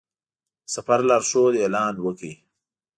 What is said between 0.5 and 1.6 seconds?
د سفر لارښود